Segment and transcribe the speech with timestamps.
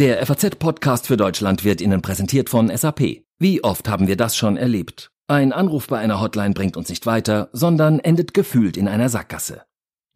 [0.00, 3.22] Der FAZ-Podcast für Deutschland wird Ihnen präsentiert von SAP.
[3.38, 5.12] Wie oft haben wir das schon erlebt?
[5.28, 9.64] Ein Anruf bei einer Hotline bringt uns nicht weiter, sondern endet gefühlt in einer Sackgasse.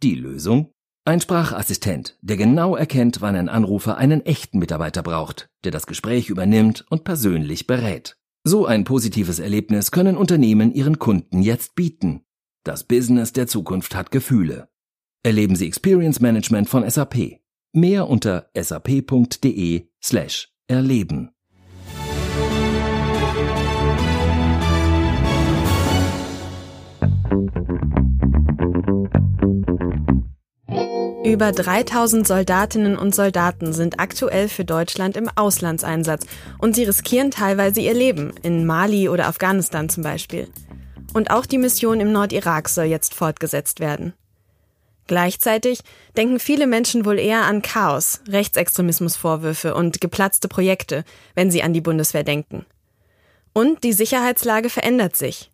[0.03, 0.73] Die Lösung?
[1.05, 6.31] Ein Sprachassistent, der genau erkennt, wann ein Anrufer einen echten Mitarbeiter braucht, der das Gespräch
[6.31, 8.17] übernimmt und persönlich berät.
[8.43, 12.23] So ein positives Erlebnis können Unternehmen ihren Kunden jetzt bieten.
[12.65, 14.67] Das Business der Zukunft hat Gefühle.
[15.23, 17.44] Erleben Sie Experience Management von SAP.
[17.77, 21.33] Mehr unter sap.de slash erleben.
[31.25, 36.27] Über 3000 Soldatinnen und Soldaten sind aktuell für Deutschland im Auslandseinsatz
[36.59, 40.47] und sie riskieren teilweise ihr Leben, in Mali oder Afghanistan zum Beispiel.
[41.13, 44.15] Und auch die Mission im Nordirak soll jetzt fortgesetzt werden.
[45.07, 45.81] Gleichzeitig
[46.17, 51.83] denken viele Menschen wohl eher an Chaos, Rechtsextremismusvorwürfe und geplatzte Projekte, wenn sie an die
[51.83, 52.65] Bundeswehr denken.
[53.53, 55.51] Und die Sicherheitslage verändert sich.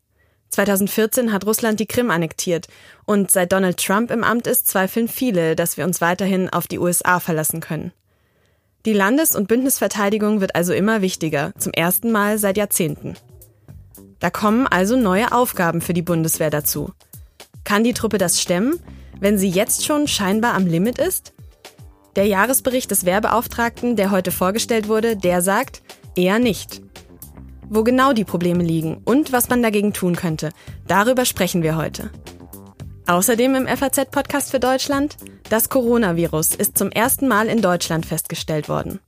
[0.51, 2.67] 2014 hat Russland die Krim annektiert
[3.07, 6.79] und seit Donald Trump im Amt ist, zweifeln viele, dass wir uns weiterhin auf die
[6.79, 7.93] USA verlassen können.
[8.87, 13.15] Die Landes- und Bündnisverteidigung wird also immer wichtiger, zum ersten Mal seit Jahrzehnten.
[14.19, 16.93] Da kommen also neue Aufgaben für die Bundeswehr dazu.
[17.65, 18.81] Kann die Truppe das stemmen?
[19.21, 21.35] Wenn sie jetzt schon scheinbar am Limit ist?
[22.17, 25.83] Der Jahresbericht des Wehrbeauftragten, der heute vorgestellt wurde, der sagt,
[26.17, 26.83] eher nicht.
[27.69, 30.51] Wo genau die Probleme liegen und was man dagegen tun könnte,
[30.89, 32.11] darüber sprechen wir heute.
[33.07, 35.17] Außerdem im FAZ-Podcast für Deutschland,
[35.49, 39.01] das Coronavirus ist zum ersten Mal in Deutschland festgestellt worden.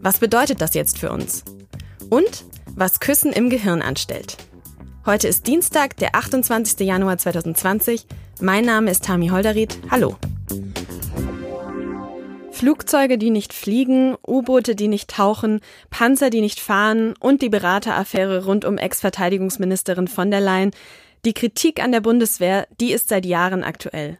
[0.00, 1.44] Was bedeutet das jetzt für uns?
[2.10, 2.44] Und
[2.76, 4.36] was Küssen im Gehirn anstellt.
[5.06, 6.80] Heute ist Dienstag, der 28.
[6.80, 8.06] Januar 2020.
[8.40, 9.76] Mein Name ist Tami Holderried.
[9.90, 10.16] Hallo.
[12.50, 15.60] Flugzeuge, die nicht fliegen, U-Boote, die nicht tauchen,
[15.90, 20.70] Panzer, die nicht fahren und die Berateraffäre rund um Ex-Verteidigungsministerin von der Leyen.
[21.26, 24.16] Die Kritik an der Bundeswehr, die ist seit Jahren aktuell.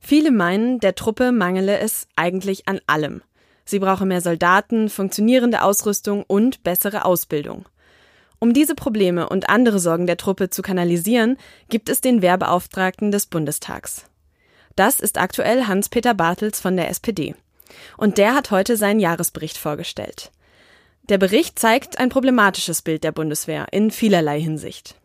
[0.00, 3.22] Viele meinen, der Truppe mangele es eigentlich an allem.
[3.64, 7.66] Sie brauche mehr Soldaten, funktionierende Ausrüstung und bessere Ausbildung.
[8.38, 11.38] Um diese Probleme und andere Sorgen der Truppe zu kanalisieren,
[11.68, 14.04] gibt es den Wehrbeauftragten des Bundestags.
[14.74, 17.34] Das ist aktuell Hans-Peter Bartels von der SPD.
[17.96, 20.30] Und der hat heute seinen Jahresbericht vorgestellt.
[21.08, 24.96] Der Bericht zeigt ein problematisches Bild der Bundeswehr in vielerlei Hinsicht.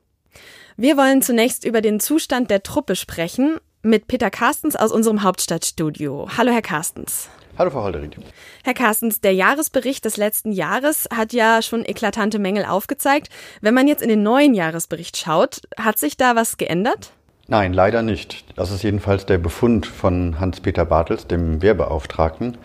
[0.75, 6.27] Wir wollen zunächst über den Zustand der Truppe sprechen mit Peter Carstens aus unserem Hauptstadtstudio.
[6.37, 7.29] Hallo, Herr Carstens.
[7.57, 8.15] Hallo, Frau Holderried.
[8.63, 13.29] Herr Carstens, der Jahresbericht des letzten Jahres hat ja schon eklatante Mängel aufgezeigt.
[13.61, 17.11] Wenn man jetzt in den neuen Jahresbericht schaut, hat sich da was geändert?
[17.47, 18.45] Nein, leider nicht.
[18.55, 22.57] Das ist jedenfalls der Befund von Hans-Peter Bartels, dem Wehrbeauftragten,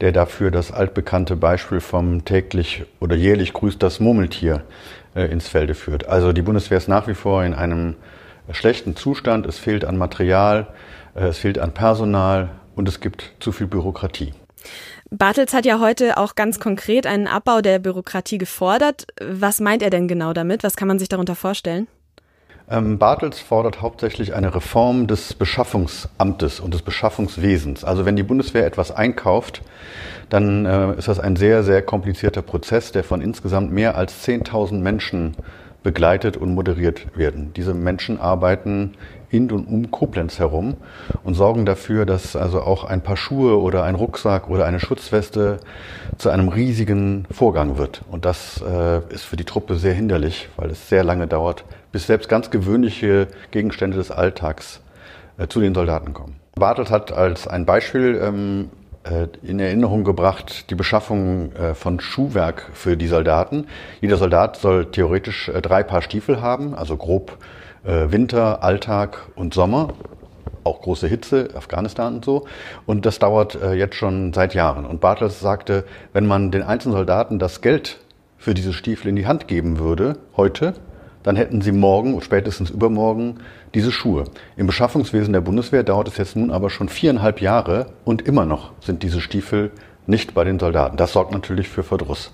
[0.00, 4.64] der dafür das altbekannte Beispiel vom täglich oder jährlich grüßt das Murmeltier
[5.14, 6.08] äh, ins Felde führt.
[6.08, 7.94] Also die Bundeswehr ist nach wie vor in einem
[8.50, 9.46] schlechten Zustand.
[9.46, 10.66] Es fehlt an Material,
[11.14, 14.34] äh, es fehlt an Personal und es gibt zu viel Bürokratie.
[15.10, 19.06] Bartels hat ja heute auch ganz konkret einen Abbau der Bürokratie gefordert.
[19.20, 20.62] Was meint er denn genau damit?
[20.62, 21.86] Was kann man sich darunter vorstellen?
[22.70, 27.84] Ähm, Bartels fordert hauptsächlich eine Reform des Beschaffungsamtes und des Beschaffungswesens.
[27.84, 29.62] Also wenn die Bundeswehr etwas einkauft,
[30.30, 34.78] dann äh, ist das ein sehr, sehr komplizierter Prozess, der von insgesamt mehr als 10.000
[34.78, 35.36] Menschen
[35.82, 37.52] begleitet und moderiert werden.
[37.54, 38.94] Diese Menschen arbeiten
[39.32, 40.76] in und um Koblenz herum
[41.24, 45.58] und sorgen dafür, dass also auch ein paar Schuhe oder ein Rucksack oder eine Schutzweste
[46.18, 48.02] zu einem riesigen Vorgang wird.
[48.10, 52.06] Und das äh, ist für die Truppe sehr hinderlich, weil es sehr lange dauert, bis
[52.06, 54.80] selbst ganz gewöhnliche Gegenstände des Alltags
[55.38, 56.36] äh, zu den Soldaten kommen.
[56.54, 58.70] Bartels hat als ein Beispiel ähm,
[59.04, 63.66] äh, in Erinnerung gebracht die Beschaffung äh, von Schuhwerk für die Soldaten.
[64.00, 67.38] Jeder Soldat soll theoretisch äh, drei Paar Stiefel haben, also grob
[67.84, 69.94] Winter, Alltag und Sommer,
[70.64, 72.46] auch große Hitze, Afghanistan und so.
[72.86, 74.86] Und das dauert äh, jetzt schon seit Jahren.
[74.86, 77.98] Und Bartels sagte, wenn man den einzelnen Soldaten das Geld
[78.38, 80.74] für diese Stiefel in die Hand geben würde, heute,
[81.22, 83.36] dann hätten sie morgen und spätestens übermorgen
[83.74, 84.24] diese Schuhe.
[84.56, 88.72] Im Beschaffungswesen der Bundeswehr dauert es jetzt nun aber schon viereinhalb Jahre und immer noch
[88.80, 89.70] sind diese Stiefel
[90.06, 90.96] nicht bei den Soldaten.
[90.96, 92.32] Das sorgt natürlich für Verdruss.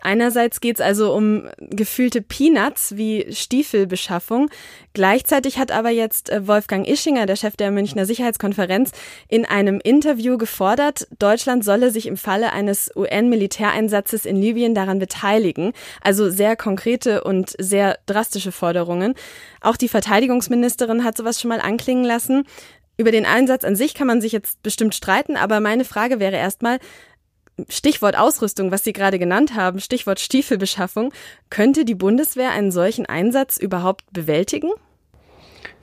[0.00, 4.50] Einerseits geht es also um gefühlte Peanuts wie Stiefelbeschaffung.
[4.92, 8.92] Gleichzeitig hat aber jetzt äh, Wolfgang Ischinger, der Chef der Münchner Sicherheitskonferenz,
[9.28, 15.72] in einem Interview gefordert, Deutschland solle sich im Falle eines UN-Militäreinsatzes in Libyen daran beteiligen.
[16.02, 19.14] Also sehr konkrete und sehr drastische Forderungen.
[19.60, 22.44] Auch die Verteidigungsministerin hat sowas schon mal anklingen lassen.
[22.98, 26.36] Über den Einsatz an sich kann man sich jetzt bestimmt streiten, aber meine Frage wäre
[26.36, 26.78] erstmal,
[27.68, 31.12] Stichwort Ausrüstung, was Sie gerade genannt haben, Stichwort Stiefelbeschaffung,
[31.48, 34.70] könnte die Bundeswehr einen solchen Einsatz überhaupt bewältigen?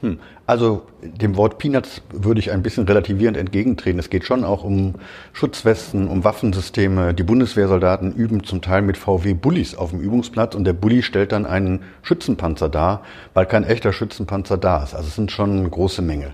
[0.03, 0.19] Hm.
[0.45, 3.99] Also dem Wort Peanuts würde ich ein bisschen relativierend entgegentreten.
[3.99, 4.95] Es geht schon auch um
[5.31, 7.13] Schutzwesten, um Waffensysteme.
[7.13, 11.45] Die Bundeswehrsoldaten üben zum Teil mit VW-Bullis auf dem Übungsplatz und der Bulli stellt dann
[11.45, 13.03] einen Schützenpanzer dar,
[13.33, 14.93] weil kein echter Schützenpanzer da ist.
[14.93, 16.33] Also es sind schon große Menge.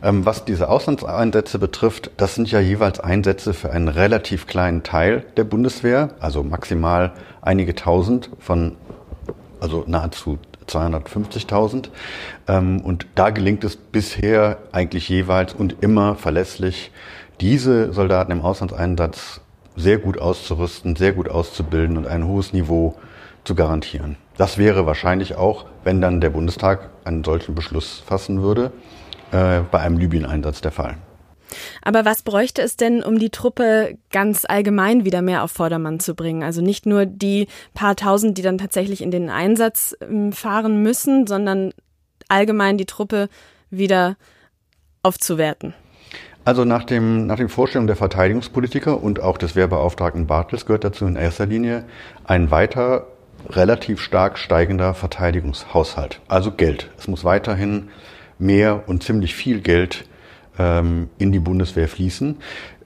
[0.00, 5.24] Ähm, was diese Auslandseinsätze betrifft, das sind ja jeweils Einsätze für einen relativ kleinen Teil
[5.36, 8.76] der Bundeswehr, also maximal einige tausend von
[9.60, 10.38] also nahezu
[10.68, 11.88] 250.000.
[12.46, 16.90] Ähm, und da gelingt es bisher eigentlich jeweils und immer verlässlich,
[17.40, 19.40] diese Soldaten im Auslandseinsatz
[19.76, 22.96] sehr gut auszurüsten, sehr gut auszubilden und ein hohes Niveau
[23.44, 24.16] zu garantieren.
[24.36, 28.72] Das wäre wahrscheinlich auch, wenn dann der Bundestag einen solchen Beschluss fassen würde,
[29.30, 30.96] äh, bei einem Libyen-Einsatz der Fall.
[31.82, 36.14] Aber was bräuchte es denn, um die Truppe ganz allgemein wieder mehr auf Vordermann zu
[36.14, 36.42] bringen?
[36.42, 41.26] Also nicht nur die paar tausend, die dann tatsächlich in den Einsatz ähm, fahren müssen,
[41.26, 41.72] sondern
[42.28, 43.28] allgemein die Truppe
[43.70, 44.16] wieder
[45.02, 45.74] aufzuwerten.
[46.44, 51.06] Also nach, dem, nach den Vorstellungen der Verteidigungspolitiker und auch des Wehrbeauftragten Bartels gehört dazu
[51.06, 51.84] in erster Linie
[52.24, 53.06] ein weiter
[53.50, 56.90] relativ stark steigender Verteidigungshaushalt, also Geld.
[56.98, 57.90] Es muss weiterhin
[58.38, 60.04] mehr und ziemlich viel Geld
[60.58, 62.36] ähm, in die Bundeswehr fließen.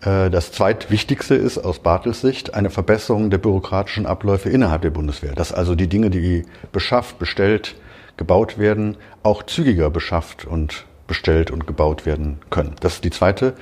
[0.03, 5.33] Äh, das zweitwichtigste ist aus Bartels Sicht eine Verbesserung der bürokratischen Abläufe innerhalb der Bundeswehr.
[5.35, 7.75] Dass also die Dinge, die beschafft, bestellt,
[8.17, 12.75] gebaut werden, auch zügiger beschafft und bestellt und gebaut werden können.
[12.81, 13.55] Das ist die zweite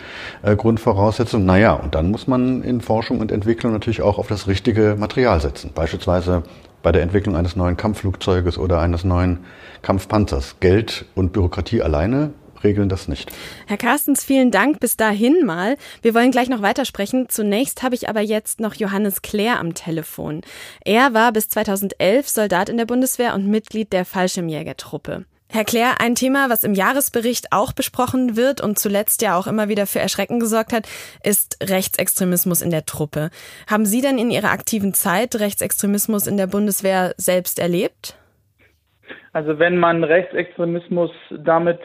[0.42, 1.44] äh, Grundvoraussetzung.
[1.44, 5.40] Naja, und dann muss man in Forschung und Entwicklung natürlich auch auf das richtige Material
[5.40, 5.72] setzen.
[5.74, 6.42] Beispielsweise
[6.82, 9.40] bei der Entwicklung eines neuen Kampfflugzeuges oder eines neuen
[9.82, 10.56] Kampfpanzers.
[10.60, 12.30] Geld und Bürokratie alleine
[12.62, 13.30] regeln das nicht.
[13.66, 15.76] Herr Carstens, vielen Dank bis dahin mal.
[16.02, 17.28] Wir wollen gleich noch weitersprechen.
[17.28, 20.42] Zunächst habe ich aber jetzt noch Johannes Klär am Telefon.
[20.84, 25.24] Er war bis 2011 Soldat in der Bundeswehr und Mitglied der Fallschirmjägertruppe.
[25.52, 29.68] Herr Klär, ein Thema, was im Jahresbericht auch besprochen wird und zuletzt ja auch immer
[29.68, 30.88] wieder für Erschrecken gesorgt hat,
[31.24, 33.30] ist Rechtsextremismus in der Truppe.
[33.68, 38.16] Haben Sie denn in Ihrer aktiven Zeit Rechtsextremismus in der Bundeswehr selbst erlebt?
[39.32, 41.80] Also wenn man Rechtsextremismus damit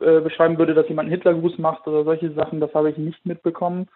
[0.00, 3.24] äh, beschreiben würde, dass jemand einen Hitlergruß macht oder solche Sachen, das habe ich nicht
[3.26, 3.88] mitbekommen.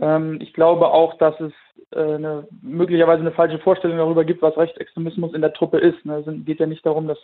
[0.00, 1.52] Ähm, ich glaube auch, dass es
[1.92, 6.04] äh, eine, möglicherweise eine falsche Vorstellung darüber gibt, was Rechtsextremismus in der Truppe ist.
[6.04, 6.24] Ne?
[6.26, 7.18] Es geht ja nicht darum, dass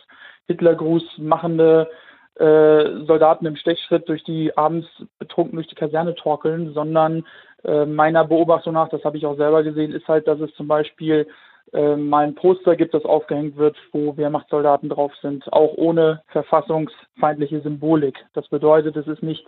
[0.47, 1.89] Hitlergruß machende
[2.35, 4.87] äh, Soldaten im Stechschritt durch die abends
[5.19, 7.25] betrunken durch die Kaserne torkeln, sondern
[7.63, 10.67] äh, meiner Beobachtung nach, das habe ich auch selber gesehen, ist halt, dass es zum
[10.67, 11.27] Beispiel
[11.73, 17.61] äh, mal ein Poster gibt, das aufgehängt wird, wo Wehrmachtssoldaten drauf sind, auch ohne verfassungsfeindliche
[17.61, 18.17] Symbolik.
[18.33, 19.45] Das bedeutet, es ist nicht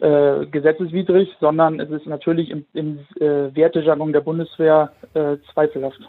[0.00, 6.00] äh, gesetzeswidrig, sondern es ist natürlich im, im äh, Wertejargon der Bundeswehr äh, zweifelhaft.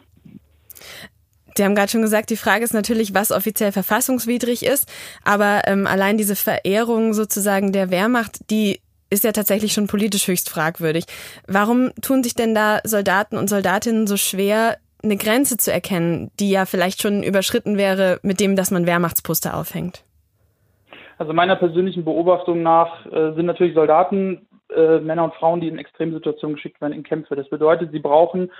[1.55, 4.91] Sie haben gerade schon gesagt, die Frage ist natürlich, was offiziell verfassungswidrig ist,
[5.23, 8.79] aber ähm, allein diese Verehrung sozusagen der Wehrmacht, die
[9.09, 11.05] ist ja tatsächlich schon politisch höchst fragwürdig.
[11.47, 14.77] Warum tun sich denn da Soldaten und Soldatinnen so schwer,
[15.07, 19.57] eine Grenze zu erkennen, die ja vielleicht schon überschritten wäre mit dem, dass man Wehrmachtsposter
[19.57, 20.03] aufhängt?
[21.17, 25.79] Also meiner persönlichen Beobachtung nach äh, sind natürlich Soldaten äh, Männer und Frauen, die in
[25.79, 27.35] Extremsituationen geschickt werden, in Kämpfe.
[27.35, 28.51] Das bedeutet, sie brauchen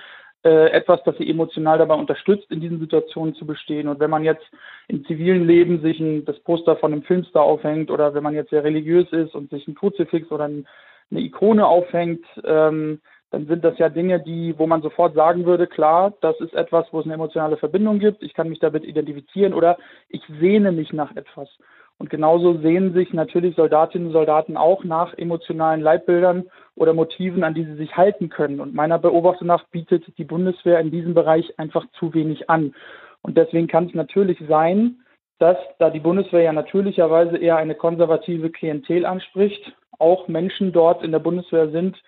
[0.44, 3.88] äh, etwas, das sie emotional dabei unterstützt, in diesen Situationen zu bestehen.
[3.88, 4.44] Und wenn man jetzt
[4.88, 8.50] im zivilen Leben sich ein, das Poster von einem Filmstar aufhängt oder wenn man jetzt
[8.50, 10.66] sehr religiös ist und sich ein Kruzifix oder ein,
[11.10, 15.66] eine Ikone aufhängt, ähm, dann sind das ja Dinge, die, wo man sofort sagen würde,
[15.66, 19.52] klar, das ist etwas, wo es eine emotionale Verbindung gibt, ich kann mich damit identifizieren
[19.52, 19.76] oder
[20.08, 21.48] ich sehne mich nach etwas.
[21.98, 26.44] Und genauso sehen sich natürlich Soldatinnen und Soldaten auch nach emotionalen Leitbildern
[26.76, 28.60] oder Motiven, an die sie sich halten können.
[28.60, 32.72] Und meiner Beobachtung nach bietet die Bundeswehr in diesem Bereich einfach zu wenig an.
[33.22, 35.00] Und deswegen kann es natürlich sein,
[35.40, 41.10] dass, da die Bundeswehr ja natürlicherweise eher eine konservative Klientel anspricht, auch Menschen dort in
[41.10, 42.00] der Bundeswehr sind,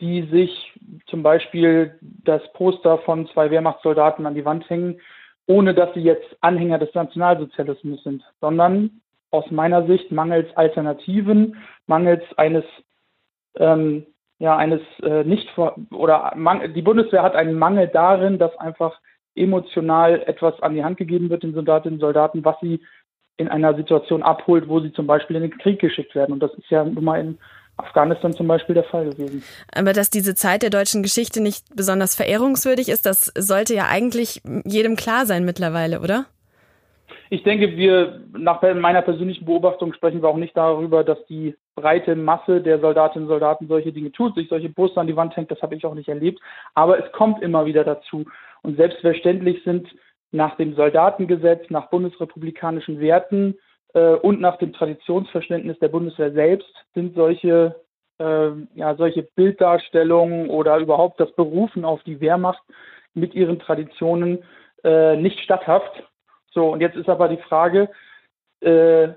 [0.00, 0.72] die sich
[1.06, 5.00] zum Beispiel das Poster von zwei Wehrmachtssoldaten an die Wand hängen,
[5.46, 12.22] ohne dass sie jetzt Anhänger des Nationalsozialismus sind, sondern aus meiner Sicht mangels Alternativen, mangels
[12.36, 12.64] eines
[13.56, 14.06] ähm,
[14.38, 15.48] ja eines äh, nicht
[15.92, 18.98] oder man, die Bundeswehr hat einen Mangel darin, dass einfach
[19.34, 22.80] emotional etwas an die Hand gegeben wird den Soldatinnen und Soldaten, was sie
[23.36, 26.32] in einer Situation abholt, wo sie zum Beispiel in den Krieg geschickt werden.
[26.32, 27.38] Und das ist ja nun mal in
[27.84, 29.42] Afghanistan zum Beispiel der Fall gewesen.
[29.74, 34.42] Aber dass diese Zeit der deutschen Geschichte nicht besonders verehrungswürdig ist, das sollte ja eigentlich
[34.64, 36.26] jedem klar sein mittlerweile, oder?
[37.32, 42.16] Ich denke, wir nach meiner persönlichen Beobachtung sprechen wir auch nicht darüber, dass die breite
[42.16, 45.50] Masse der Soldatinnen und Soldaten solche Dinge tut, sich solche Poster an die Wand hängt,
[45.50, 46.40] das habe ich auch nicht erlebt.
[46.74, 48.24] Aber es kommt immer wieder dazu.
[48.62, 49.88] Und selbstverständlich sind
[50.32, 53.56] nach dem Soldatengesetz, nach bundesrepublikanischen Werten
[53.94, 57.76] äh, und nach dem Traditionsverständnis der Bundeswehr selbst sind solche,
[58.18, 62.62] äh, ja, solche Bilddarstellungen oder überhaupt das Berufen auf die Wehrmacht
[63.14, 64.44] mit ihren Traditionen
[64.84, 66.04] äh, nicht statthaft.
[66.52, 67.90] So, und jetzt ist aber die Frage,
[68.60, 69.08] äh,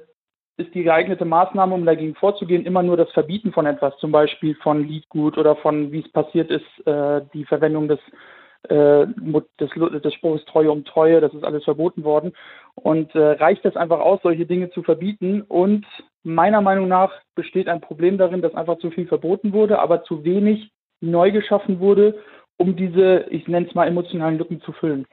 [0.58, 4.56] ist die geeignete Maßnahme, um dagegen vorzugehen, immer nur das Verbieten von etwas, zum Beispiel
[4.56, 8.00] von Liedgut oder von, wie es passiert ist, äh, die Verwendung des,
[8.70, 9.06] äh,
[9.60, 9.70] des,
[10.02, 12.34] des Spruchs Treue um Treue, das ist alles verboten worden.
[12.76, 15.42] Und äh, reicht es einfach aus, solche Dinge zu verbieten?
[15.42, 15.86] Und
[16.24, 20.24] meiner Meinung nach besteht ein Problem darin, dass einfach zu viel verboten wurde, aber zu
[20.24, 22.20] wenig neu geschaffen wurde,
[22.58, 25.06] um diese, ich nenne es mal, emotionalen Lücken zu füllen.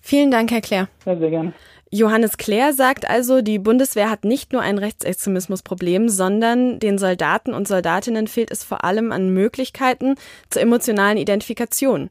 [0.00, 0.88] Vielen Dank, Herr Claire.
[1.06, 1.52] Ja, sehr gerne.
[1.90, 7.68] Johannes Claire sagt also, die Bundeswehr hat nicht nur ein Rechtsextremismusproblem, sondern den Soldaten und
[7.68, 10.16] Soldatinnen fehlt es vor allem an Möglichkeiten
[10.50, 12.08] zur emotionalen Identifikation.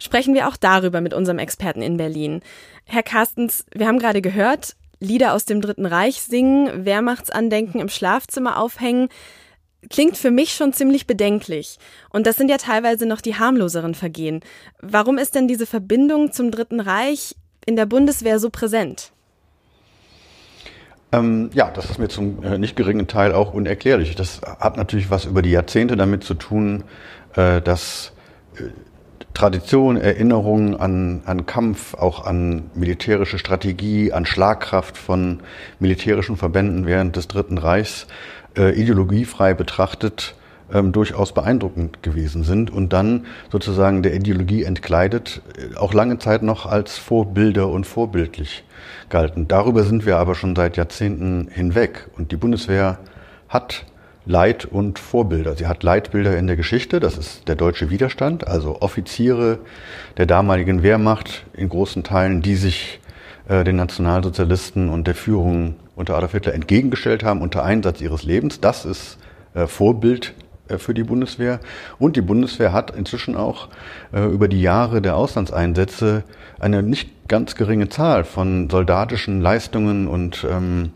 [0.00, 2.40] Sprechen wir auch darüber mit unserem Experten in Berlin.
[2.86, 8.58] Herr Carstens, wir haben gerade gehört, Lieder aus dem Dritten Reich singen, Wehrmachtsandenken im Schlafzimmer
[8.58, 9.08] aufhängen.
[9.88, 11.78] Klingt für mich schon ziemlich bedenklich.
[12.10, 14.40] Und das sind ja teilweise noch die harmloseren Vergehen.
[14.80, 19.12] Warum ist denn diese Verbindung zum Dritten Reich in der Bundeswehr so präsent?
[21.12, 24.14] Ähm, ja, das ist mir zum äh, nicht geringen Teil auch unerklärlich.
[24.16, 26.84] Das hat natürlich was über die Jahrzehnte damit zu tun,
[27.34, 28.12] äh, dass
[28.56, 28.64] äh,
[29.34, 35.40] Tradition, Erinnerung an, an Kampf, auch an militärische Strategie, an Schlagkraft von
[35.78, 38.06] militärischen Verbänden während des Dritten Reichs
[38.56, 40.34] äh, ideologiefrei betrachtet
[40.72, 46.42] ähm, durchaus beeindruckend gewesen sind und dann sozusagen der Ideologie entkleidet äh, auch lange Zeit
[46.42, 48.64] noch als Vorbilder und vorbildlich
[49.08, 49.48] galten.
[49.48, 52.98] Darüber sind wir aber schon seit Jahrzehnten hinweg und die Bundeswehr
[53.48, 53.86] hat
[54.26, 55.56] Leit- und Vorbilder.
[55.56, 59.58] Sie hat Leitbilder in der Geschichte, das ist der deutsche Widerstand, also Offiziere
[60.18, 63.00] der damaligen Wehrmacht in großen Teilen, die sich
[63.48, 68.60] äh, den Nationalsozialisten und der Führung unter Adolf Hitler entgegengestellt haben unter Einsatz ihres Lebens.
[68.60, 69.18] Das ist
[69.54, 70.34] äh, Vorbild
[70.68, 71.58] äh, für die Bundeswehr.
[71.98, 73.68] Und die Bundeswehr hat inzwischen auch
[74.12, 76.24] über die Jahre der Auslandseinsätze
[76.58, 80.90] eine nicht ganz geringe Zahl von soldatischen Leistungen und, ähm,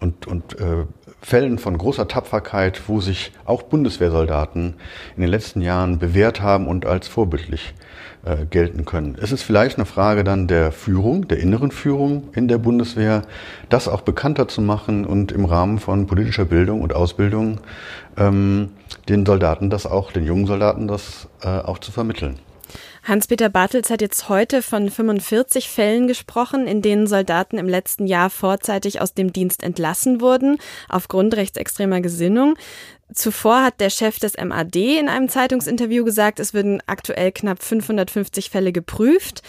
[0.00, 0.84] und, und äh,
[1.20, 4.74] Fällen von großer Tapferkeit, wo sich auch Bundeswehrsoldaten
[5.16, 7.74] in den letzten Jahren bewährt haben und als vorbildlich
[8.24, 9.16] äh, gelten können.
[9.20, 13.22] Es ist vielleicht eine Frage dann der Führung, der inneren Führung in der Bundeswehr,
[13.68, 17.60] das auch bekannter zu machen und im Rahmen von politischer Bildung und Ausbildung
[18.16, 18.70] ähm,
[19.08, 22.38] den Soldaten das auch, den jungen Soldaten das äh, auch zu vermitteln.
[23.06, 28.30] Hans-Peter Bartels hat jetzt heute von 45 Fällen gesprochen, in denen Soldaten im letzten Jahr
[28.30, 30.58] vorzeitig aus dem Dienst entlassen wurden,
[30.88, 32.56] aufgrund rechtsextremer Gesinnung.
[33.14, 38.50] Zuvor hat der Chef des MAD in einem Zeitungsinterview gesagt, es würden aktuell knapp 550
[38.50, 39.42] Fälle geprüft.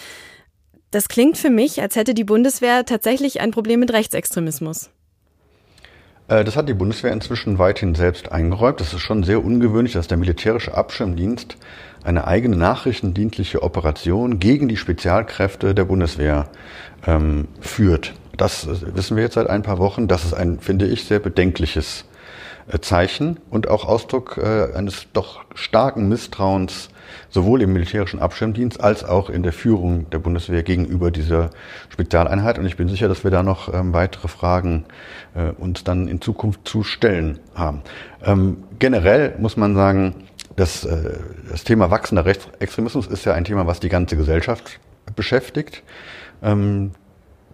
[0.91, 4.91] Das klingt für mich, als hätte die Bundeswehr tatsächlich ein Problem mit Rechtsextremismus.
[6.27, 8.79] Äh, das hat die Bundeswehr inzwischen weithin selbst eingeräumt.
[8.79, 11.57] Das ist schon sehr ungewöhnlich, dass der militärische Abschirmdienst
[12.03, 16.47] eine eigene nachrichtendienstliche Operation gegen die Spezialkräfte der Bundeswehr
[17.05, 18.13] ähm, führt.
[18.37, 20.07] Das wissen wir jetzt seit ein paar Wochen.
[20.07, 22.05] Das ist ein, finde ich, sehr bedenkliches
[22.71, 26.89] äh, Zeichen und auch Ausdruck äh, eines doch starken Misstrauens
[27.29, 31.49] sowohl im militärischen Abschirmdienst als auch in der Führung der Bundeswehr gegenüber dieser
[31.89, 32.59] Spezialeinheit.
[32.59, 34.85] Und ich bin sicher, dass wir da noch ähm, weitere Fragen
[35.35, 37.81] äh, uns dann in Zukunft zu stellen haben.
[38.23, 40.15] Ähm, generell muss man sagen,
[40.55, 44.79] dass äh, das Thema wachsender Rechtsextremismus ist ja ein Thema, was die ganze Gesellschaft
[45.15, 45.83] beschäftigt.
[46.41, 46.91] Ähm,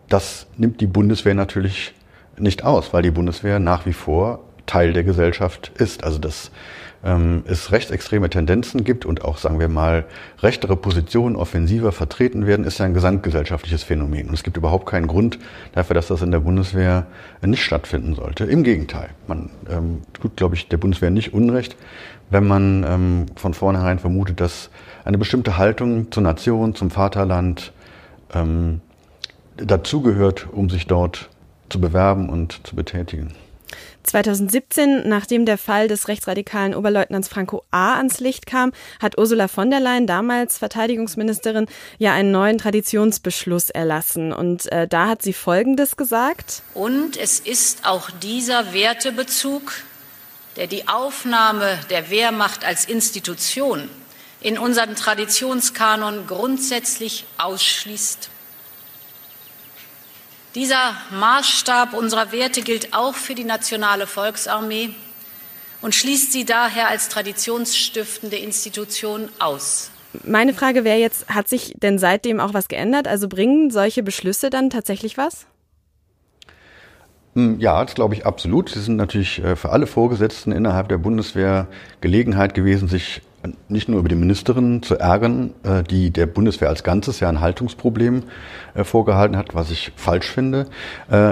[0.10, 1.94] das nimmt die Bundeswehr natürlich
[2.38, 6.04] nicht aus, weil die Bundeswehr nach wie vor Teil der Gesellschaft ist.
[6.04, 6.52] Also dass
[7.04, 10.06] ähm, es rechtsextreme Tendenzen gibt und auch, sagen wir mal,
[10.42, 14.30] rechtere Positionen offensiver vertreten werden, ist ja ein gesamtgesellschaftliches Phänomen.
[14.30, 15.40] Und es gibt überhaupt keinen Grund
[15.74, 17.06] dafür, dass das in der Bundeswehr
[17.42, 18.46] nicht stattfinden sollte.
[18.46, 19.10] Im Gegenteil.
[19.28, 21.76] Man ähm, tut, glaube ich, der Bundeswehr nicht Unrecht,
[22.30, 24.70] wenn man ähm, von vornherein vermutet, dass
[25.04, 27.74] eine bestimmte Haltung zur Nation, zum Vaterland
[28.34, 28.82] ähm,
[29.58, 31.30] dazugehört, um sich dort
[31.70, 33.34] zu bewerben und zu betätigen.
[34.04, 37.96] 2017, nachdem der Fall des rechtsradikalen Oberleutnants Franco A.
[37.96, 41.68] ans Licht kam, hat Ursula von der Leyen, damals Verteidigungsministerin,
[41.98, 44.34] ja einen neuen Traditionsbeschluss erlassen.
[44.34, 46.62] Und äh, da hat sie Folgendes gesagt.
[46.74, 49.74] Und es ist auch dieser Wertebezug,
[50.56, 53.90] der die Aufnahme der Wehrmacht als Institution
[54.42, 58.30] in unseren Traditionskanon grundsätzlich ausschließt
[60.56, 64.92] dieser Maßstab unserer Werte gilt auch für die Nationale Volksarmee
[65.82, 69.92] und schließt sie daher als traditionsstiftende Institution aus.
[70.24, 73.08] Meine Frage wäre jetzt, hat sich denn seitdem auch was geändert?
[73.08, 75.48] Also bringen solche Beschlüsse dann tatsächlich was?
[77.34, 78.70] Hm, ja, das glaube ich absolut.
[78.70, 81.68] Sie sind natürlich äh, für alle Vorgesetzten innerhalb der Bundeswehr
[82.00, 83.22] Gelegenheit gewesen, sich
[83.68, 87.42] nicht nur über die Ministerin zu ärgern, äh, die der Bundeswehr als Ganzes ja ein
[87.42, 88.24] Haltungsproblem
[88.74, 90.68] äh, vorgehalten hat, was ich falsch finde,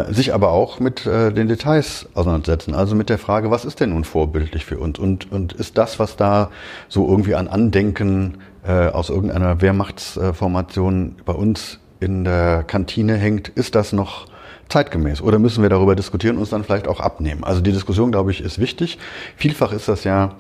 [0.10, 2.76] sich aber auch mit den Details auseinandersetzen.
[2.76, 5.00] Also mit der Frage, was ist denn nun vorbildlich für uns?
[5.00, 6.52] Und, und ist das, was da
[6.88, 13.94] so irgendwie an Andenken aus irgendeiner Wehrmachtsformation bei uns in der Kantine hängt, ist das
[13.94, 14.28] noch
[14.70, 15.22] zeitgemäß?
[15.22, 17.44] Oder müssen wir darüber diskutieren und uns dann vielleicht auch abnehmen?
[17.44, 18.98] Also die Diskussion, glaube ich, ist wichtig.
[19.36, 20.36] Vielfach ist das ja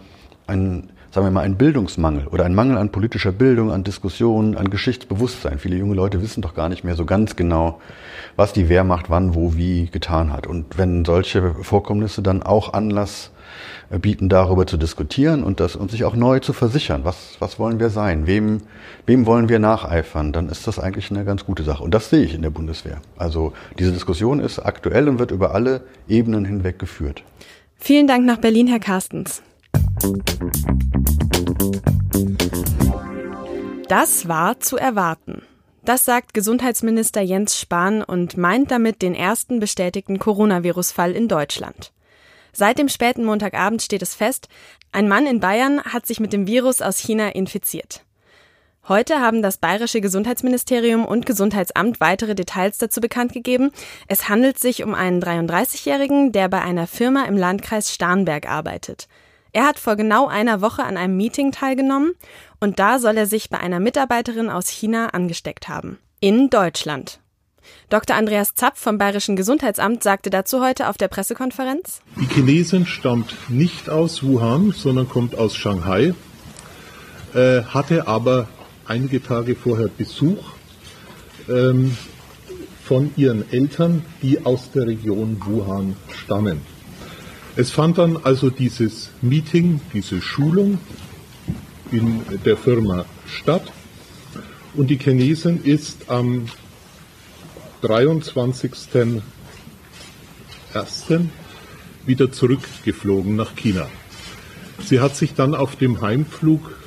[0.47, 4.69] ein, sagen wir mal, ein Bildungsmangel oder ein Mangel an politischer Bildung, an Diskussionen, an
[4.69, 5.59] Geschichtsbewusstsein.
[5.59, 7.81] Viele junge Leute wissen doch gar nicht mehr so ganz genau,
[8.37, 10.47] was die Wehrmacht wann, wo, wie getan hat.
[10.47, 13.31] Und wenn solche Vorkommnisse dann auch Anlass
[13.89, 17.01] äh, bieten, darüber zu diskutieren und das und sich auch neu zu versichern.
[17.03, 18.25] Was, was wollen wir sein?
[18.25, 18.61] Wem,
[19.05, 20.31] wem wollen wir nacheifern?
[20.31, 21.83] Dann ist das eigentlich eine ganz gute Sache.
[21.83, 23.01] Und das sehe ich in der Bundeswehr.
[23.17, 27.23] Also diese Diskussion ist aktuell und wird über alle Ebenen hinweg geführt.
[27.75, 29.41] Vielen Dank nach Berlin, Herr Carstens.
[33.87, 35.43] Das war zu erwarten.
[35.83, 41.91] Das sagt Gesundheitsminister Jens Spahn und meint damit den ersten bestätigten Coronavirus-Fall in Deutschland.
[42.53, 44.47] Seit dem späten Montagabend steht es fest,
[44.91, 48.03] ein Mann in Bayern hat sich mit dem Virus aus China infiziert.
[48.87, 53.71] Heute haben das bayerische Gesundheitsministerium und Gesundheitsamt weitere Details dazu bekannt gegeben.
[54.07, 59.07] Es handelt sich um einen 33-Jährigen, der bei einer Firma im Landkreis Starnberg arbeitet.
[59.53, 62.13] Er hat vor genau einer Woche an einem Meeting teilgenommen
[62.61, 65.97] und da soll er sich bei einer Mitarbeiterin aus China angesteckt haben.
[66.21, 67.19] In Deutschland.
[67.89, 68.15] Dr.
[68.15, 72.01] Andreas Zapp vom Bayerischen Gesundheitsamt sagte dazu heute auf der Pressekonferenz.
[72.19, 76.13] Die Chinesin stammt nicht aus Wuhan, sondern kommt aus Shanghai,
[77.33, 78.47] äh, hatte aber
[78.85, 80.43] einige Tage vorher Besuch
[81.49, 81.97] ähm,
[82.85, 86.61] von ihren Eltern, die aus der Region Wuhan stammen.
[87.57, 90.77] Es fand dann also dieses Meeting, diese Schulung
[91.91, 93.73] in der Firma statt
[94.73, 96.45] und die Chinesin ist am
[97.83, 99.21] 23.01.
[102.05, 103.89] wieder zurückgeflogen nach China.
[104.85, 106.77] Sie hat sich dann auf dem Heimflug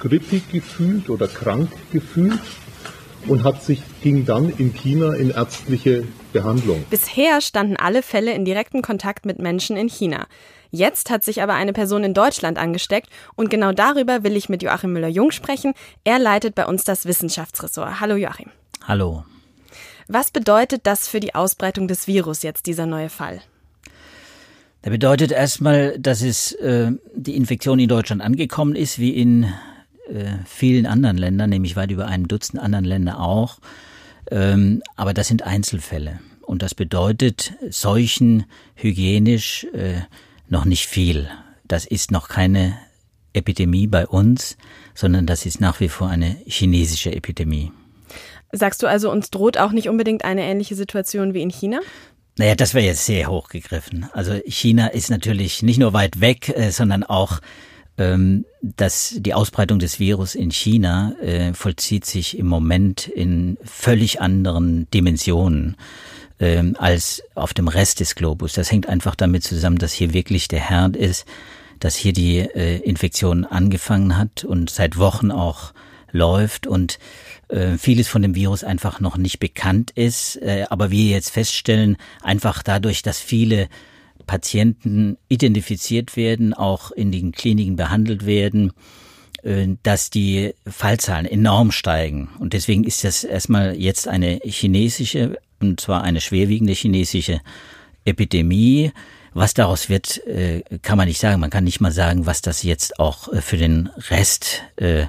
[0.00, 2.40] grippig gefühlt oder krank gefühlt
[3.26, 6.84] und hat sich, ging dann in China in ärztliche Behandlung.
[6.90, 10.26] Bisher standen alle Fälle in direktem Kontakt mit Menschen in China.
[10.70, 14.62] Jetzt hat sich aber eine Person in Deutschland angesteckt und genau darüber will ich mit
[14.62, 15.72] Joachim Müller-Jung sprechen.
[16.02, 18.00] Er leitet bei uns das Wissenschaftsressort.
[18.00, 18.50] Hallo Joachim.
[18.86, 19.24] Hallo.
[20.08, 23.40] Was bedeutet das für die Ausbreitung des Virus jetzt, dieser neue Fall?
[24.84, 29.52] Der bedeutet erstmal, dass es äh, die Infektion in Deutschland angekommen ist, wie in
[30.46, 33.58] vielen anderen Ländern, nämlich weit über einem Dutzend anderen Länder auch.
[34.30, 36.20] Ähm, aber das sind Einzelfälle.
[36.42, 40.02] Und das bedeutet Seuchen hygienisch äh,
[40.48, 41.28] noch nicht viel.
[41.66, 42.76] Das ist noch keine
[43.32, 44.56] Epidemie bei uns,
[44.94, 47.72] sondern das ist nach wie vor eine chinesische Epidemie.
[48.52, 51.80] Sagst du also, uns droht auch nicht unbedingt eine ähnliche Situation wie in China?
[52.36, 54.08] Naja, das wäre jetzt sehr hochgegriffen.
[54.12, 57.40] Also China ist natürlich nicht nur weit weg, äh, sondern auch
[57.96, 64.90] dass die Ausbreitung des Virus in China äh, vollzieht sich im Moment in völlig anderen
[64.90, 65.76] Dimensionen
[66.40, 68.54] ähm, als auf dem Rest des Globus.
[68.54, 71.24] Das hängt einfach damit zusammen, dass hier wirklich der Herd ist,
[71.78, 75.72] dass hier die äh, Infektion angefangen hat und seit Wochen auch
[76.10, 76.98] läuft und
[77.48, 81.96] äh, vieles von dem Virus einfach noch nicht bekannt ist, äh, aber wir jetzt feststellen,
[82.22, 83.68] einfach dadurch, dass viele
[84.26, 88.72] Patienten identifiziert werden, auch in den Kliniken behandelt werden,
[89.42, 92.28] äh, dass die Fallzahlen enorm steigen.
[92.38, 97.40] Und deswegen ist das erstmal jetzt eine chinesische, und zwar eine schwerwiegende chinesische
[98.04, 98.92] Epidemie.
[99.36, 100.22] Was daraus wird,
[100.82, 101.40] kann man nicht sagen.
[101.40, 105.06] Man kann nicht mal sagen, was das jetzt auch für den Rest äh,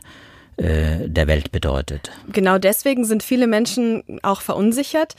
[0.57, 2.11] der Welt bedeutet.
[2.31, 5.15] Genau deswegen sind viele Menschen auch verunsichert.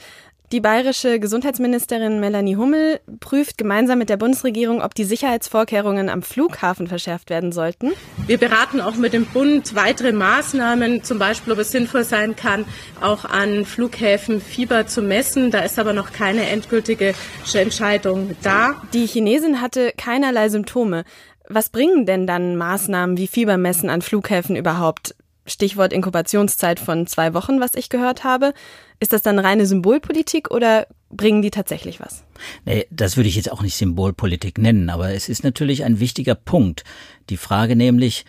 [0.53, 6.87] Die bayerische Gesundheitsministerin Melanie Hummel prüft gemeinsam mit der Bundesregierung, ob die Sicherheitsvorkehrungen am Flughafen
[6.87, 7.91] verschärft werden sollten.
[8.27, 12.63] Wir beraten auch mit dem Bund weitere Maßnahmen, zum Beispiel, ob es sinnvoll sein kann,
[13.01, 15.51] auch an Flughäfen Fieber zu messen.
[15.51, 17.13] Da ist aber noch keine endgültige
[17.53, 18.81] Entscheidung da.
[18.93, 21.03] Die Chinesin hatte keinerlei Symptome.
[21.49, 25.13] Was bringen denn dann Maßnahmen wie Fiebermessen an Flughäfen überhaupt?
[25.45, 28.53] Stichwort Inkubationszeit von zwei Wochen, was ich gehört habe.
[28.99, 32.23] Ist das dann reine Symbolpolitik oder bringen die tatsächlich was?
[32.65, 36.35] Nee, das würde ich jetzt auch nicht Symbolpolitik nennen, aber es ist natürlich ein wichtiger
[36.35, 36.83] Punkt.
[37.29, 38.25] Die Frage nämlich,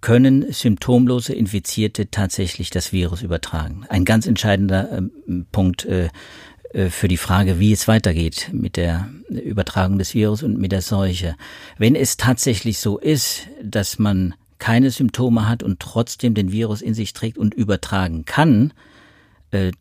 [0.00, 3.84] können symptomlose Infizierte tatsächlich das Virus übertragen?
[3.88, 5.02] Ein ganz entscheidender äh,
[5.52, 6.08] Punkt äh,
[6.88, 11.34] für die Frage, wie es weitergeht mit der Übertragung des Virus und mit der Seuche.
[11.78, 16.94] Wenn es tatsächlich so ist, dass man keine Symptome hat und trotzdem den Virus in
[16.94, 18.72] sich trägt und übertragen kann,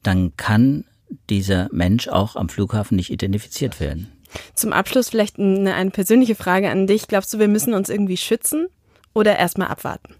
[0.03, 0.85] dann kann
[1.29, 4.11] dieser Mensch auch am Flughafen nicht identifiziert werden.
[4.53, 7.07] Zum Abschluss vielleicht eine, eine persönliche Frage an dich.
[7.07, 8.67] Glaubst du, wir müssen uns irgendwie schützen
[9.13, 10.15] oder erstmal abwarten?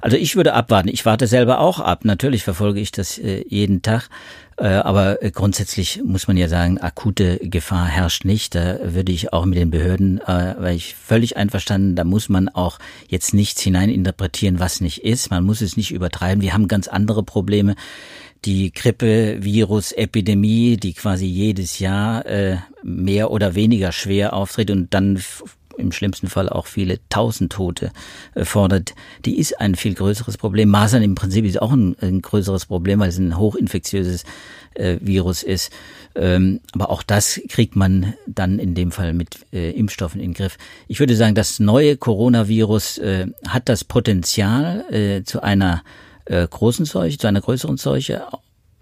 [0.00, 0.88] Also ich würde abwarten.
[0.88, 2.04] Ich warte selber auch ab.
[2.04, 4.08] Natürlich verfolge ich das äh, jeden Tag.
[4.56, 8.54] Äh, aber äh, grundsätzlich muss man ja sagen, akute Gefahr herrscht nicht.
[8.54, 12.48] Da würde ich auch mit den Behörden, äh, weil ich völlig einverstanden, da muss man
[12.48, 15.30] auch jetzt nichts hineininterpretieren, was nicht ist.
[15.30, 16.42] Man muss es nicht übertreiben.
[16.42, 17.74] Wir haben ganz andere Probleme
[18.44, 25.18] die Grippe-Virus-Epidemie, die quasi jedes Jahr äh, mehr oder weniger schwer auftritt und dann
[25.76, 27.92] im schlimmsten Fall auch viele tausend Tote
[28.34, 30.68] äh, fordert, die ist ein viel größeres Problem.
[30.68, 34.24] Masern im Prinzip ist auch ein, ein größeres Problem, weil es ein hochinfektiöses
[34.74, 35.72] äh, Virus ist.
[36.14, 40.34] Ähm, aber auch das kriegt man dann in dem Fall mit äh, Impfstoffen in den
[40.34, 40.58] Griff.
[40.88, 45.82] Ich würde sagen, das neue Coronavirus äh, hat das Potenzial äh, zu einer
[46.26, 48.24] äh, großen Seuche, zu einer größeren Seuche,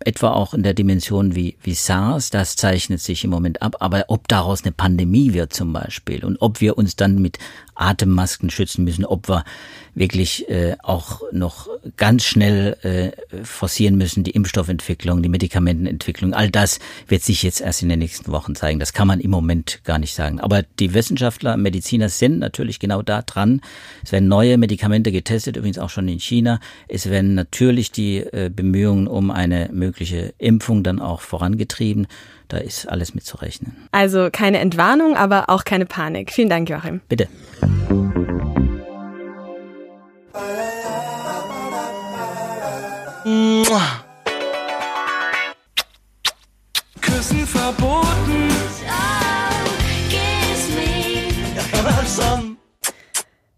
[0.00, 3.76] etwa auch in der Dimension wie, wie SARS, das zeichnet sich im Moment ab.
[3.80, 7.38] Aber ob daraus eine Pandemie wird zum Beispiel und ob wir uns dann mit
[7.74, 9.44] Atemmasken schützen müssen, ob wir
[9.94, 16.78] wirklich äh, auch noch ganz schnell äh, forcieren müssen, die Impfstoffentwicklung, die Medikamentenentwicklung, all das
[17.08, 18.80] wird sich jetzt erst in den nächsten Wochen zeigen.
[18.80, 20.40] Das kann man im Moment gar nicht sagen.
[20.40, 23.60] Aber die Wissenschaftler, Mediziner sind natürlich genau da dran.
[24.02, 26.60] Es werden neue Medikamente getestet, übrigens auch schon in China.
[26.88, 32.06] Es werden natürlich die äh, Bemühungen um eine mögliche Impfung dann auch vorangetrieben.
[32.52, 33.88] Da ist alles mit zu rechnen.
[33.92, 36.30] Also keine Entwarnung, aber auch keine Panik.
[36.30, 37.00] Vielen Dank, Joachim.
[37.08, 37.26] Bitte.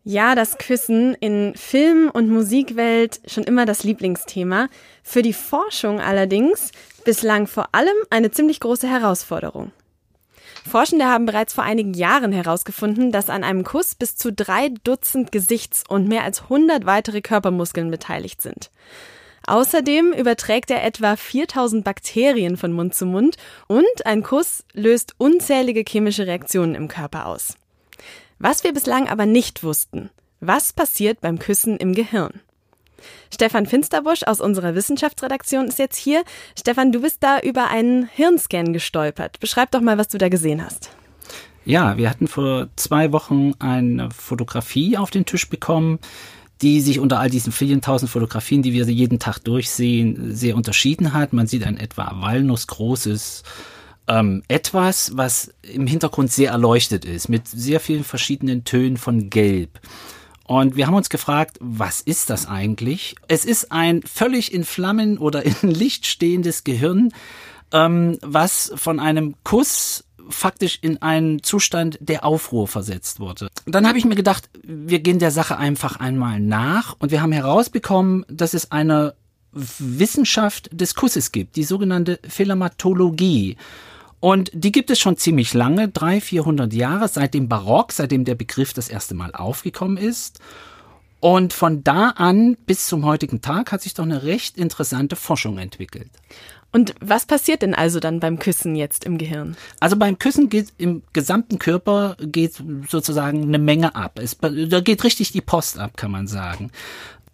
[0.06, 4.68] Ja, das Küssen in Film- und Musikwelt schon immer das Lieblingsthema.
[5.02, 6.72] Für die Forschung allerdings
[7.06, 9.72] bislang vor allem eine ziemlich große Herausforderung.
[10.68, 15.32] Forschende haben bereits vor einigen Jahren herausgefunden, dass an einem Kuss bis zu drei Dutzend
[15.32, 18.70] Gesichts- und mehr als 100 weitere Körpermuskeln beteiligt sind.
[19.46, 23.36] Außerdem überträgt er etwa 4000 Bakterien von Mund zu Mund
[23.68, 27.54] und ein Kuss löst unzählige chemische Reaktionen im Körper aus.
[28.38, 32.40] Was wir bislang aber nicht wussten, was passiert beim Küssen im Gehirn?
[33.32, 36.24] Stefan Finsterbusch aus unserer Wissenschaftsredaktion ist jetzt hier.
[36.58, 39.40] Stefan, du bist da über einen Hirnscan gestolpert.
[39.40, 40.90] Beschreib doch mal, was du da gesehen hast.
[41.64, 45.98] Ja, wir hatten vor zwei Wochen eine Fotografie auf den Tisch bekommen,
[46.62, 51.12] die sich unter all diesen vielen tausend Fotografien, die wir jeden Tag durchsehen, sehr unterschieden
[51.12, 51.32] hat.
[51.32, 53.42] Man sieht ein etwa walnussgroßes
[54.08, 59.80] ähm, etwas, was im Hintergrund sehr erleuchtet ist, mit sehr vielen verschiedenen Tönen von Gelb.
[60.46, 63.14] Und wir haben uns gefragt, was ist das eigentlich?
[63.28, 67.12] Es ist ein völlig in Flammen oder in Licht stehendes Gehirn,
[67.72, 73.48] ähm, was von einem Kuss faktisch in einen Zustand der Aufruhr versetzt wurde.
[73.66, 77.32] Dann habe ich mir gedacht, wir gehen der Sache einfach einmal nach und wir haben
[77.32, 79.14] herausbekommen, dass es eine
[79.52, 83.56] Wissenschaft des Kusses gibt, die sogenannte Philematologie.
[84.24, 88.34] Und die gibt es schon ziemlich lange, drei, vierhundert Jahre, seit dem Barock, seitdem der
[88.34, 90.40] Begriff das erste Mal aufgekommen ist.
[91.20, 95.58] Und von da an bis zum heutigen Tag hat sich doch eine recht interessante Forschung
[95.58, 96.08] entwickelt.
[96.72, 99.58] Und was passiert denn also dann beim Küssen jetzt im Gehirn?
[99.78, 102.54] Also beim Küssen geht im gesamten Körper geht
[102.88, 104.18] sozusagen eine Menge ab.
[104.18, 106.70] Es, da geht richtig die Post ab, kann man sagen.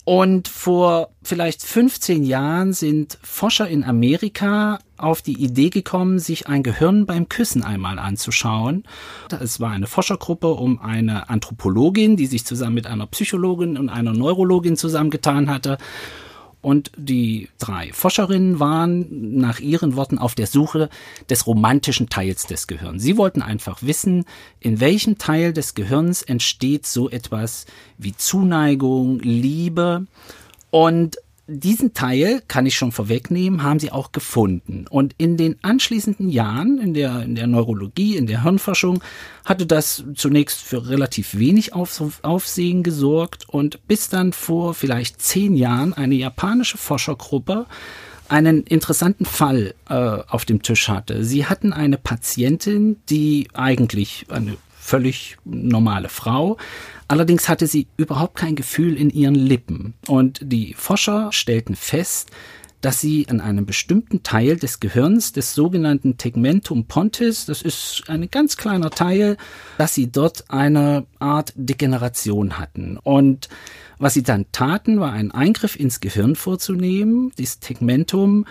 [0.04, 6.62] Und vor vielleicht 15 Jahren sind Forscher in Amerika auf die Idee gekommen, sich ein
[6.62, 8.84] Gehirn beim Küssen einmal anzuschauen.
[9.40, 14.12] Es war eine Forschergruppe um eine Anthropologin, die sich zusammen mit einer Psychologin und einer
[14.12, 15.78] Neurologin zusammengetan hatte.
[16.62, 20.90] Und die drei Forscherinnen waren nach ihren Worten auf der Suche
[21.30, 23.02] des romantischen Teils des Gehirns.
[23.02, 24.26] Sie wollten einfach wissen,
[24.58, 27.64] in welchem Teil des Gehirns entsteht so etwas
[27.96, 30.06] wie Zuneigung, Liebe.
[30.70, 31.16] Und
[31.50, 34.86] diesen Teil, kann ich schon vorwegnehmen, haben sie auch gefunden.
[34.88, 39.02] Und in den anschließenden Jahren in der, in der Neurologie, in der Hirnforschung,
[39.44, 45.56] hatte das zunächst für relativ wenig Auf, Aufsehen gesorgt und bis dann vor vielleicht zehn
[45.56, 47.66] Jahren eine japanische Forschergruppe
[48.28, 51.24] einen interessanten Fall äh, auf dem Tisch hatte.
[51.24, 56.56] Sie hatten eine Patientin, die eigentlich eine völlig normale Frau,
[57.06, 59.94] allerdings hatte sie überhaupt kein Gefühl in ihren Lippen.
[60.08, 62.30] Und die Forscher stellten fest,
[62.80, 68.30] dass sie an einem bestimmten Teil des Gehirns, des sogenannten Tegmentum pontis, das ist ein
[68.30, 69.36] ganz kleiner Teil,
[69.76, 72.96] dass sie dort eine Art Degeneration hatten.
[72.96, 73.50] Und
[73.98, 78.46] was sie dann taten, war einen Eingriff ins Gehirn vorzunehmen, dieses Tegmentum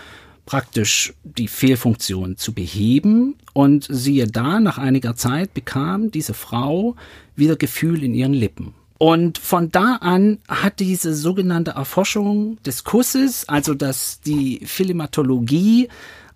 [0.49, 6.95] praktisch die Fehlfunktion zu beheben und siehe da, nach einiger Zeit bekam diese Frau
[7.35, 8.73] wieder Gefühl in ihren Lippen.
[8.97, 15.87] Und von da an hat diese sogenannte Erforschung des Kusses, also dass die Philematologie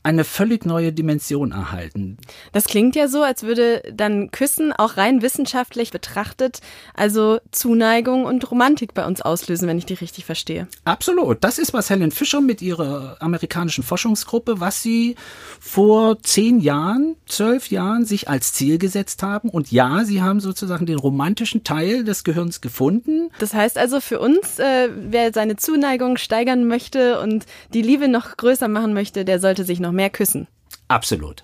[0.04, 2.18] eine völlig neue Dimension erhalten.
[2.52, 6.60] Das klingt ja so, als würde dann Küssen auch rein wissenschaftlich betrachtet,
[6.94, 10.68] also Zuneigung und Romantik bei uns auslösen, wenn ich die richtig verstehe.
[10.84, 11.42] Absolut.
[11.44, 15.16] Das ist, was Helen Fischer mit ihrer amerikanischen Forschungsgruppe, was sie
[15.62, 19.50] vor zehn Jahren, zwölf Jahren sich als Ziel gesetzt haben.
[19.50, 23.30] Und ja, sie haben sozusagen den romantischen Teil des Gehirns gefunden.
[23.40, 28.36] Das heißt also für uns, äh, wer seine Zuneigung steigern möchte und die Liebe noch
[28.36, 30.48] größer machen möchte, der sollte sich noch mehr küssen.
[30.88, 31.44] Absolut.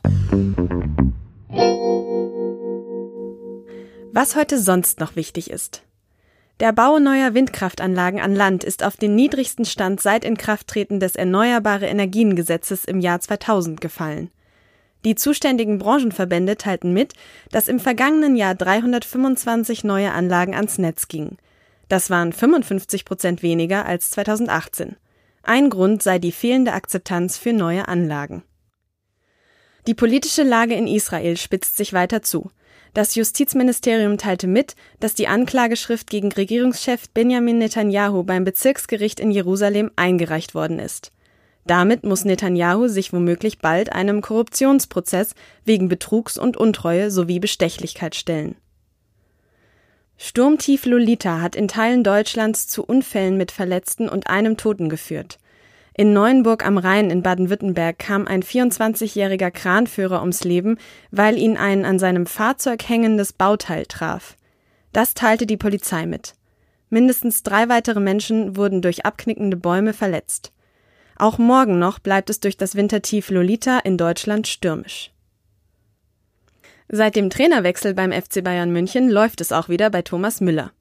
[4.12, 5.83] Was heute sonst noch wichtig ist.
[6.59, 11.85] Der Bau neuer Windkraftanlagen an Land ist auf den niedrigsten Stand seit Inkrafttreten des Erneuerbare
[11.85, 14.29] Energiengesetzes im Jahr 2000 gefallen.
[15.05, 17.13] Die zuständigen Branchenverbände teilten mit,
[17.51, 21.38] dass im vergangenen Jahr 325 neue Anlagen ans Netz gingen.
[21.88, 24.97] Das waren 55 Prozent weniger als 2018.
[25.49, 28.43] Ein Grund sei die fehlende Akzeptanz für neue Anlagen.
[29.88, 32.51] Die politische Lage in Israel spitzt sich weiter zu.
[32.93, 39.89] Das Justizministerium teilte mit, dass die Anklageschrift gegen Regierungschef Benjamin Netanyahu beim Bezirksgericht in Jerusalem
[39.95, 41.13] eingereicht worden ist.
[41.65, 45.33] Damit muss Netanyahu sich womöglich bald einem Korruptionsprozess
[45.65, 48.55] wegen Betrugs und Untreue sowie Bestechlichkeit stellen.
[50.21, 55.39] Sturmtief Lolita hat in Teilen Deutschlands zu Unfällen mit Verletzten und einem Toten geführt.
[55.93, 60.77] In Neuenburg am Rhein in Baden-Württemberg kam ein 24-jähriger Kranführer ums Leben,
[61.10, 64.36] weil ihn ein an seinem Fahrzeug hängendes Bauteil traf.
[64.91, 66.36] Das teilte die Polizei mit.
[66.89, 70.51] Mindestens drei weitere Menschen wurden durch abknickende Bäume verletzt.
[71.15, 75.12] Auch morgen noch bleibt es durch das Wintertief Lolita in Deutschland stürmisch.
[76.91, 80.71] Seit dem Trainerwechsel beim FC Bayern München läuft es auch wieder bei Thomas Müller.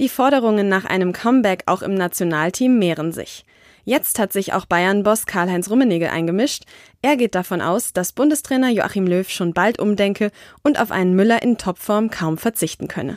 [0.00, 3.44] Die Forderungen nach einem Comeback auch im Nationalteam mehren sich.
[3.84, 6.64] Jetzt hat sich auch Bayern-Boss Karl-Heinz Rummenigge eingemischt.
[7.02, 10.32] Er geht davon aus, dass Bundestrainer Joachim Löw schon bald umdenke
[10.64, 13.16] und auf einen Müller in Topform kaum verzichten könne.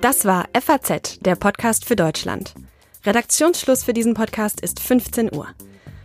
[0.00, 2.54] Das war FAZ, der Podcast für Deutschland.
[3.04, 5.46] Redaktionsschluss für diesen Podcast ist 15 Uhr.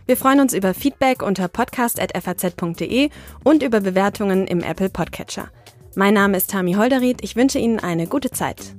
[0.08, 3.10] Wir freuen uns über Feedback unter podcast.faz.de
[3.44, 5.50] und über Bewertungen im Apple Podcatcher.
[5.96, 7.22] Mein Name ist Tami Holderried.
[7.22, 8.74] Ich wünsche Ihnen eine gute Zeit.